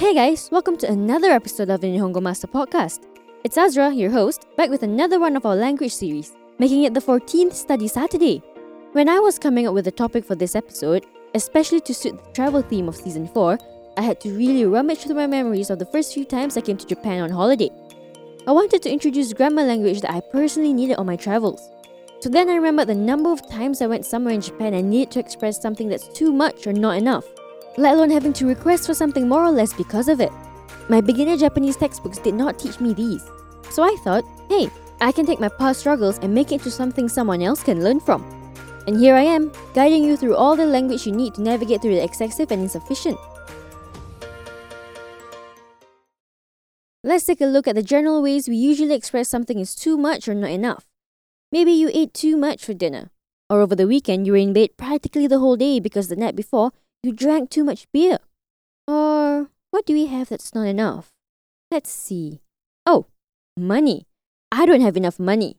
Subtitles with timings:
[0.00, 3.00] Hey guys, welcome to another episode of the Nihongo Master Podcast.
[3.44, 7.00] It's Azra, your host, back with another one of our language series, making it the
[7.00, 8.42] 14th Study Saturday.
[8.92, 12.32] When I was coming up with the topic for this episode, especially to suit the
[12.32, 13.58] travel theme of season 4,
[13.98, 16.78] I had to really rummage through my memories of the first few times I came
[16.78, 17.68] to Japan on holiday.
[18.46, 21.68] I wanted to introduce grammar language that I personally needed on my travels.
[22.20, 25.10] So then I remembered the number of times I went somewhere in Japan and needed
[25.10, 27.26] to express something that's too much or not enough,
[27.76, 30.32] let alone having to request for something more or less because of it.
[30.88, 33.22] My beginner Japanese textbooks did not teach me these.
[33.70, 34.68] So I thought, hey,
[35.00, 38.00] I can take my past struggles and make it into something someone else can learn
[38.00, 38.24] from.
[38.86, 41.94] And here I am, guiding you through all the language you need to navigate through
[41.94, 43.18] the excessive and insufficient.
[47.02, 50.28] Let's take a look at the general ways we usually express something is too much
[50.28, 50.86] or not enough.
[51.50, 53.10] Maybe you ate too much for dinner,
[53.48, 56.36] or over the weekend you were in bed practically the whole day because the night
[56.36, 58.18] before you drank too much beer.
[58.86, 61.10] Or what do we have that's not enough?
[61.70, 62.40] Let's see.
[62.86, 63.06] Oh,
[63.56, 64.06] money.
[64.50, 65.58] I don't have enough money.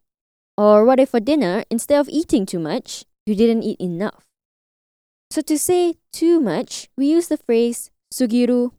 [0.57, 4.27] Or what if for dinner, instead of eating too much, you didn't eat enough?
[5.29, 8.71] So to say too much, we use the phrase sugiru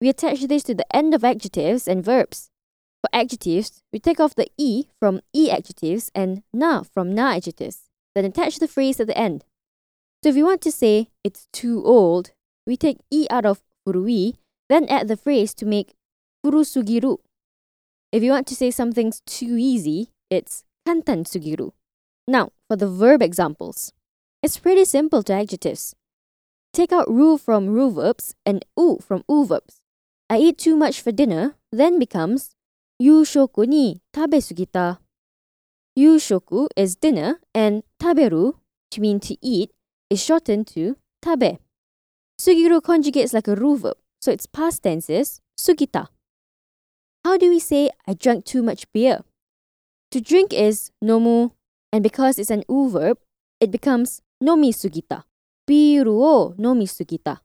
[0.00, 2.50] we attach this to the end of adjectives and verbs.
[3.02, 7.88] For adjectives, we take off the e from e adjectives and na from na adjectives,
[8.14, 9.44] then attach the phrase at the end.
[10.26, 12.32] So if you want to say it's too old,
[12.66, 14.34] we take e out of furui,
[14.68, 15.94] then add the phrase to make
[16.44, 17.18] furusugiru.
[18.10, 21.70] If you want to say something's too easy, it's kantan sugiru.
[22.26, 23.92] Now, for the verb examples.
[24.42, 25.94] It's pretty simple to adjectives.
[26.72, 29.80] Take out ru from ru verbs and u from u verbs.
[30.28, 32.56] I eat too much for dinner then becomes
[33.00, 34.98] yushoku ni tabesugita.
[35.96, 38.54] Yushoku is dinner and taberu
[38.90, 39.70] to mean to eat
[40.10, 41.60] is shortened to 食べ。
[42.38, 46.08] sugiru conjugates like a ru verb, so its past tense is sugita.
[47.24, 49.20] How do we say I drank too much beer?
[50.12, 51.52] To drink is nomu,
[51.92, 53.18] and because it's an u verb,
[53.60, 55.24] it becomes nomi sugita.
[55.68, 57.40] Biru o nomi sugita.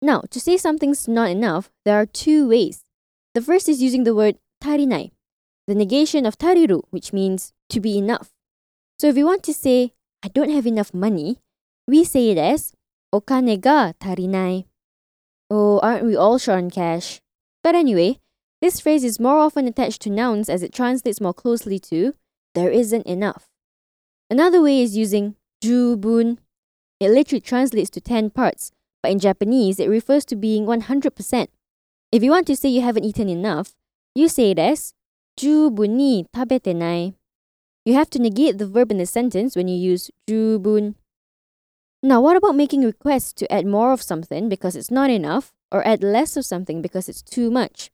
[0.00, 2.84] Now, to say something's not enough, there are two ways.
[3.34, 5.10] The first is using the word tarinai,
[5.66, 8.30] the negation of tariru, which means to be enough.
[8.98, 9.92] So if we want to say,
[10.22, 11.38] I don't have enough money,
[11.87, 12.73] we say it as
[13.13, 14.65] okane ga tarinai.
[15.49, 17.21] Oh, aren't we all short on cash?
[17.63, 18.19] But anyway,
[18.61, 22.13] this phrase is more often attached to nouns as it translates more closely to
[22.55, 23.47] there isn't enough.
[24.29, 26.39] Another way is using jubun.
[26.99, 28.71] It literally translates to 10 parts,
[29.03, 31.47] but in Japanese, it refers to being 100%.
[32.11, 33.73] If you want to say you haven't eaten enough,
[34.15, 34.93] you say it as
[35.37, 37.13] 十分に食べてない.
[37.85, 40.95] You have to negate the verb in the sentence when you use 十分.
[42.02, 45.86] Now, what about making requests to add more of something because it's not enough, or
[45.86, 47.90] add less of something because it's too much?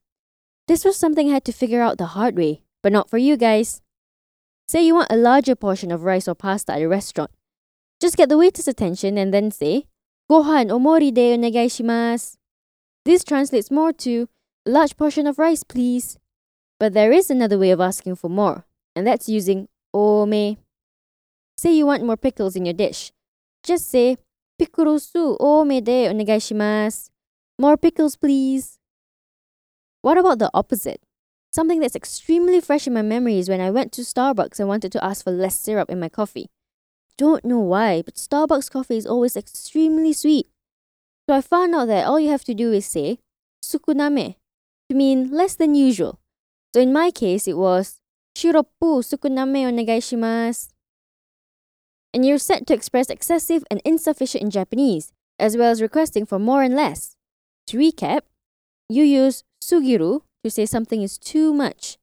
[0.68, 3.36] This was something I had to figure out the hard way, but not for you
[3.36, 3.82] guys.
[4.68, 7.30] Say you want a larger portion of rice or pasta at a restaurant.
[8.00, 9.86] Just get the waiter's attention and then say,
[10.30, 12.36] Gohan omori de onegai.
[13.04, 14.28] This translates more to,
[14.66, 16.18] a large portion of rice, please.
[16.78, 20.58] But there is another way of asking for more, and that's using ome.
[21.56, 23.12] Say you want more pickles in your dish
[23.66, 24.16] just say
[24.60, 27.10] Pikurosu omede oh, onegaishimasu.
[27.58, 28.78] More pickles, please.
[30.02, 31.00] What about the opposite?
[31.52, 34.92] Something that's extremely fresh in my memory is when I went to Starbucks and wanted
[34.92, 36.46] to ask for less syrup in my coffee.
[37.18, 40.48] Don't know why, but Starbucks coffee is always extremely sweet.
[41.28, 43.18] So I found out that all you have to do is say
[43.64, 44.36] sukuname
[44.88, 46.20] to mean less than usual.
[46.74, 48.00] So in my case, it was
[48.36, 50.68] shiroppu sukuname onegaishimasu.
[52.16, 56.38] And you're set to express excessive and insufficient in Japanese, as well as requesting for
[56.38, 57.14] more and less.
[57.66, 58.20] To recap,
[58.88, 61.98] you use sugiru to say something is too much.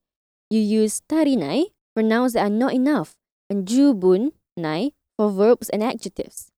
[0.51, 3.17] You use tarinai for nouns that are not enough,
[3.49, 6.51] and jubun nai for verbs and adjectives.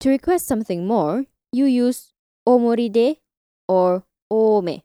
[0.00, 2.14] To request something more, you use
[2.48, 3.18] omoride
[3.68, 4.80] or ome.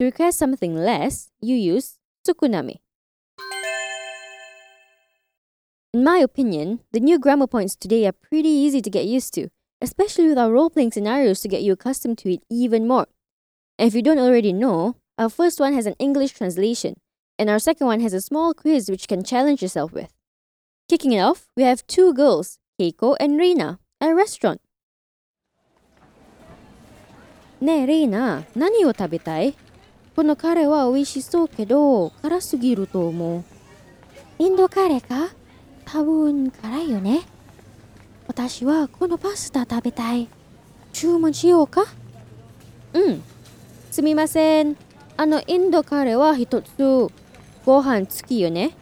[0.00, 2.80] To request something less, you use sukuname.
[5.93, 9.49] In my opinion, the new grammar points today are pretty easy to get used to,
[9.81, 13.07] especially with our role playing scenarios to get you accustomed to it even more.
[13.77, 16.95] And if you don't already know, our first one has an English translation,
[17.37, 20.11] and our second one has a small quiz which you can challenge yourself with.
[20.89, 24.59] Kicking it off, we have two girls, Keiko and Reina, at a restaurant.
[27.61, 29.55] ねえ、レイナ、何を食べたい
[30.17, 33.43] このカレーは美味しそうけど、辛すぎると思う。
[34.37, 35.33] インドカレーか
[35.90, 37.22] 多分辛いよね。
[38.26, 40.28] 私はこのパスタ食べたい。
[40.92, 41.86] 注文しようか？
[42.92, 43.22] うん、
[43.90, 44.76] すみません。
[45.16, 46.68] あの、インドカレーは一つ。
[47.64, 48.76] ご飯付きよね。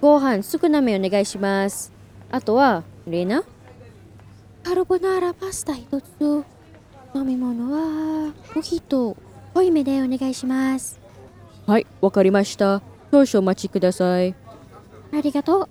[0.00, 1.92] ご飯少なめお願いします。
[2.32, 3.44] あとは、レナ？
[4.64, 6.44] カルボナーラパスタ一つ。
[7.14, 9.16] 飲み物は、モヒト、
[9.54, 10.98] 濃いめでお願いします。
[11.66, 12.82] はい、わかりました。
[13.12, 14.34] 少々お待ちください。
[15.12, 15.68] ありがとう。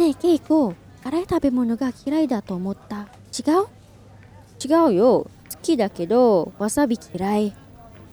[0.00, 0.72] ねえ、ケイコ、
[1.04, 3.08] 辛い食べ物が嫌いだと思った。
[3.38, 3.66] 違う？
[4.64, 5.30] 違うよ。
[5.50, 7.54] 好きだけど、わさび嫌い。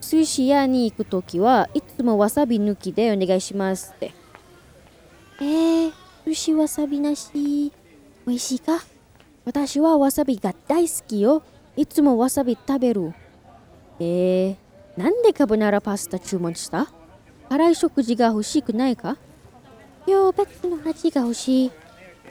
[0.01, 4.11] 寿司屋に行くときはいつもわさび抜きでお願いしますって。
[5.39, 5.93] えー、
[6.25, 7.71] 寿司わさびなし。
[8.25, 8.81] 美味しいか？
[9.45, 11.41] 私はわさびが大好きよ。
[11.77, 13.13] いつもわさび食べる。
[14.01, 14.57] えー、
[14.97, 16.91] なんでカボナーラパスタ注文した？
[17.47, 19.15] 辛い食事が欲しくないか？
[20.06, 21.70] いや、別の味が欲しい。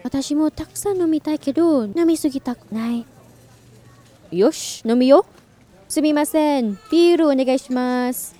[0.03, 3.06] 私もたくさん飲みたいけど、飲みすぎたくない。
[4.31, 5.25] よし、飲みよ。
[5.88, 6.79] すみません。
[6.89, 8.35] ビールお願いします。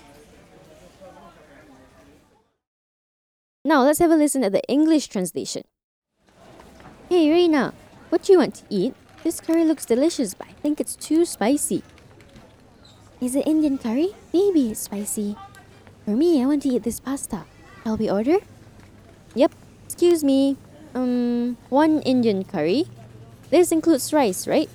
[3.64, 5.66] Now let's have a listen at the English translation.
[7.10, 7.74] Hey Reina,
[8.10, 8.94] what do you want to eat?
[9.24, 11.84] This curry looks delicious, but I think it's too spicy.
[13.22, 14.16] Is it Indian curry?
[14.34, 15.36] Maybe it's spicy.
[16.06, 17.46] For me, I want to eat this pasta.
[17.84, 18.40] Shall we order?
[19.37, 19.53] Yep.
[19.85, 20.57] Excuse me.
[20.97, 22.89] Um, one Indian curry.
[23.51, 24.69] This includes rice, right?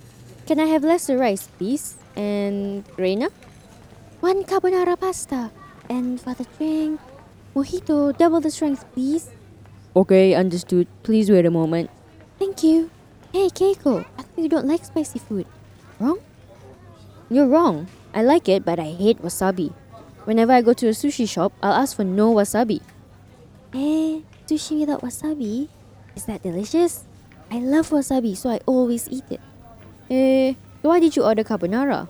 [0.45, 1.97] Can I have lesser rice, please?
[2.15, 3.29] And Reina?
[4.21, 5.49] One carbonara pasta.
[5.89, 7.01] And for the drink,
[7.55, 9.33] mojito, double the strength, please.
[9.95, 10.87] Okay, understood.
[11.03, 11.89] Please wait a moment.
[12.37, 12.89] Thank you.
[13.33, 15.47] Hey, Keiko, I think you don't like spicy food.
[15.99, 16.19] Wrong?
[17.29, 17.87] You're wrong.
[18.13, 19.73] I like it, but I hate wasabi.
[20.25, 22.81] Whenever I go to a sushi shop, I'll ask for no wasabi.
[23.73, 25.69] Eh, sushi without wasabi?
[26.15, 27.05] Is that delicious?
[27.49, 29.39] I love wasabi, so I always eat it.
[30.11, 32.09] Eh, why did you order carbonara?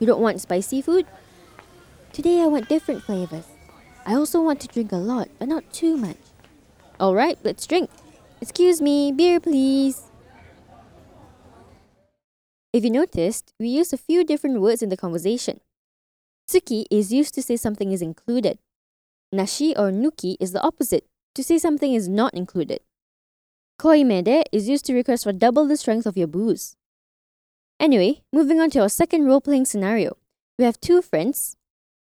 [0.00, 1.04] You don't want spicy food?
[2.12, 3.44] Today I want different flavors.
[4.06, 6.16] I also want to drink a lot, but not too much.
[6.98, 7.90] Alright, let's drink.
[8.40, 10.08] Excuse me, beer please.
[12.72, 15.60] If you noticed, we use a few different words in the conversation.
[16.48, 18.58] Tsuki is used to say something is included.
[19.32, 21.04] Nashi or nuki is the opposite,
[21.35, 22.81] to say something is not included.
[23.79, 26.75] Koimede is used to request for double the strength of your booze.
[27.79, 30.17] Anyway, moving on to our second role playing scenario.
[30.59, 31.57] We have two friends.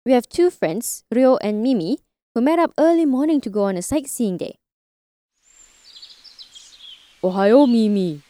[0.06, 2.00] We have two friends, Ryo and Mimi,
[2.33, 4.56] who met up early morning to go on a sightseeing day.
[7.21, 8.21] おはよう、ミミ。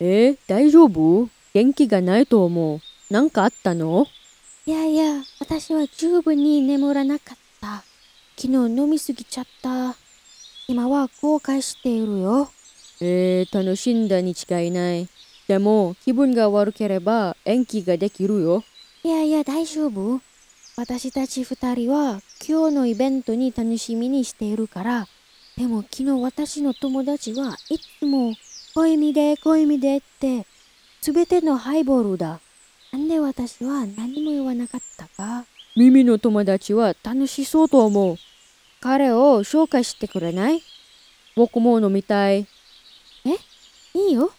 [0.00, 2.80] え、大丈夫元気がないと思う。
[3.12, 4.06] なんかあったの
[4.64, 7.84] いやいや、私は十分に眠らなかった。
[8.36, 9.94] 昨日飲みすぎちゃった。
[10.67, 12.49] 今は後悔しているよ。
[12.99, 15.07] えー、楽しんだに違いない。
[15.47, 18.63] でも、気分が悪ければ延期ができるよ。
[19.03, 20.21] いやいや、大丈夫。
[20.77, 25.07] 私たち二人は今日のイベントに楽しみにしているから。
[25.55, 28.33] でも昨日私の友達はいつも
[28.73, 30.45] 恋みで恋みでって
[30.99, 32.41] すべてのハイボールだ。
[32.91, 35.45] なんで私は何も言わなかったか
[35.77, 38.17] 耳の友達は楽しそうと思う。
[38.85, 40.61] 彼を紹介してくれない
[41.35, 42.45] 僕も飲みたい。
[43.95, 44.31] いいよ。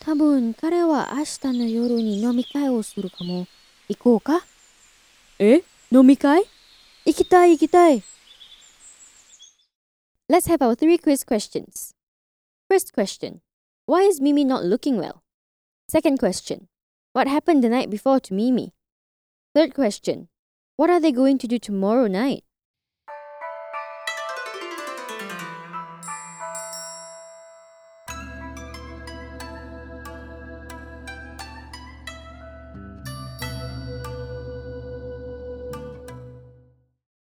[0.00, 3.46] 多分彼は明日の夜に飲み会をするかも。
[3.88, 4.44] 行こうか
[5.38, 6.44] え飲み会
[7.06, 8.02] 行きたい行きたい。
[10.28, 11.94] Let's have our three quiz questions.
[12.70, 13.40] First question
[13.86, 15.22] Why is Mimi not looking well?
[15.88, 16.66] Second question
[17.14, 18.74] What happened the night before to Mimi?
[19.54, 20.28] Third question
[20.76, 22.45] What are they going to do tomorrow night?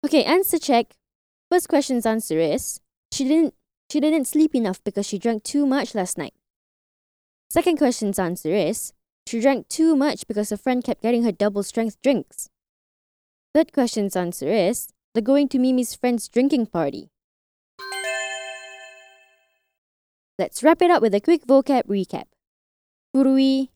[0.08, 0.96] Okay, answer check.
[1.50, 2.80] First question's answer is
[3.12, 3.52] she didn't
[3.92, 6.32] she didn't sleep enough because she drank too much last night.
[7.50, 8.94] Second question's answer is
[9.26, 12.48] she drank too much because a friend kept getting her double strength drinks.
[13.54, 17.10] Third question's answer is they're going to Mimi's friend's drinking party.
[20.38, 22.28] Let's wrap it up with a quick vocab recap.
[23.14, 23.68] Furui,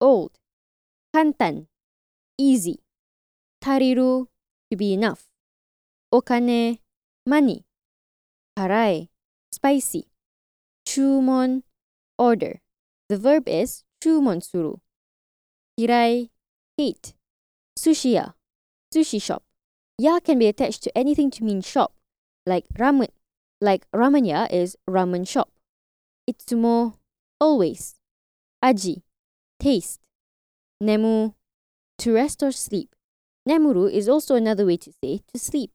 [0.00, 0.38] old.
[1.12, 1.66] Kantan,
[2.38, 2.78] easy.
[3.60, 4.28] Tariru,
[4.70, 5.29] to be enough.
[6.12, 6.78] Okane,
[7.24, 7.64] money.
[8.58, 9.08] Karai,
[9.52, 10.08] spicy.
[10.84, 11.62] Chumon,
[12.18, 12.60] order.
[13.08, 14.76] The verb is chumon suru.
[15.78, 16.30] Kirai,
[16.76, 17.14] hate.
[17.78, 18.34] Sushiya,
[18.92, 19.44] sushi shop.
[19.98, 21.94] Ya can be attached to anything to mean shop,
[22.44, 23.08] like ramen.
[23.60, 25.52] Like ramen ramenya is ramen shop.
[26.28, 26.94] Itsumo,
[27.40, 27.94] always.
[28.64, 29.02] Aji,
[29.60, 30.00] taste.
[30.82, 31.34] Nemu,
[31.98, 32.96] to rest or sleep.
[33.48, 35.70] Nemuru is also another way to say to sleep.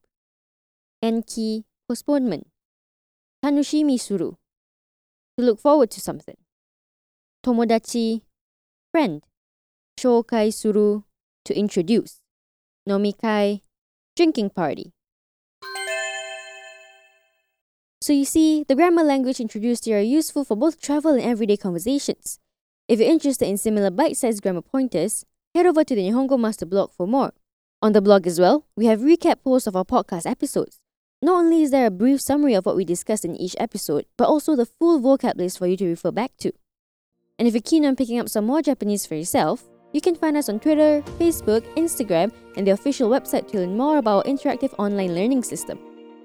[1.02, 2.48] Enki, postponement.
[3.44, 4.38] Tanoshimi suru,
[5.38, 6.38] to look forward to something.
[7.46, 8.22] Tomodachi,
[8.92, 9.24] friend.
[10.00, 11.04] Shokai suru,
[11.46, 12.22] to introduce.
[12.90, 13.62] Nomikai,
[14.16, 14.92] drinking party.
[18.02, 21.58] So you see, the grammar language introduced here are useful for both travel and everyday
[21.58, 22.40] conversations.
[22.88, 25.26] If you're interested in similar bite-sized grammar pointers,
[25.56, 27.34] head over to the Nihongo Master blog for more.
[27.82, 30.80] On the blog as well, we have recap posts of our podcast episodes.
[31.26, 34.28] Not only is there a brief summary of what we discussed in each episode, but
[34.28, 36.52] also the full vocab list for you to refer back to.
[37.40, 40.38] And if you're keen on picking up some more Japanese for yourself, you can find
[40.38, 44.76] us on Twitter, Facebook, Instagram, and the official website to learn more about our interactive
[44.78, 45.80] online learning system.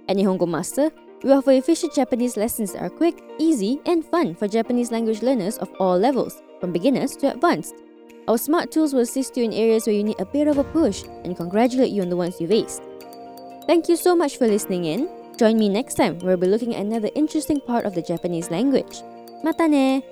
[0.07, 0.91] At Nihongo Master,
[1.23, 5.57] we offer efficient Japanese lessons that are quick, easy, and fun for Japanese language learners
[5.57, 7.75] of all levels, from beginners to advanced.
[8.29, 10.65] Our smart tools will assist you in areas where you need a bit of a
[10.65, 12.90] push and congratulate you on the ones you've aced.
[13.71, 15.09] Thank you so much for listening in.
[15.39, 18.51] Join me next time where we'll be looking at another interesting part of the Japanese
[18.51, 19.05] language.
[19.45, 20.03] Mata ne!